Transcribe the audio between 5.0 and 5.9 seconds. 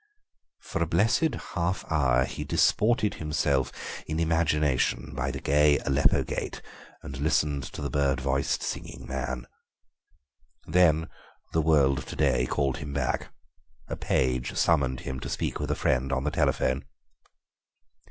by the "gay